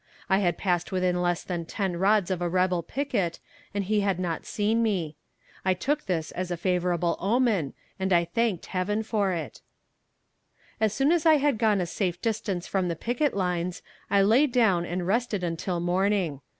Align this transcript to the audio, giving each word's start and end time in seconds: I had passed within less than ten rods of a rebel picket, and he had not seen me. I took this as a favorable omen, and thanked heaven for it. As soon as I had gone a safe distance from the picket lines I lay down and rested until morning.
I 0.31 0.39
had 0.39 0.57
passed 0.57 0.91
within 0.91 1.21
less 1.21 1.43
than 1.43 1.63
ten 1.63 1.95
rods 1.95 2.31
of 2.31 2.41
a 2.41 2.49
rebel 2.49 2.81
picket, 2.81 3.37
and 3.71 3.83
he 3.83 3.99
had 3.99 4.17
not 4.19 4.47
seen 4.47 4.81
me. 4.81 5.15
I 5.63 5.75
took 5.75 6.07
this 6.07 6.31
as 6.31 6.49
a 6.49 6.57
favorable 6.57 7.17
omen, 7.19 7.75
and 7.99 8.09
thanked 8.33 8.65
heaven 8.65 9.03
for 9.03 9.31
it. 9.31 9.61
As 10.79 10.91
soon 10.91 11.11
as 11.11 11.27
I 11.27 11.35
had 11.35 11.59
gone 11.59 11.79
a 11.81 11.85
safe 11.85 12.19
distance 12.19 12.65
from 12.65 12.87
the 12.87 12.95
picket 12.95 13.35
lines 13.35 13.83
I 14.09 14.23
lay 14.23 14.47
down 14.47 14.87
and 14.87 15.05
rested 15.05 15.43
until 15.43 15.79
morning. 15.79 16.41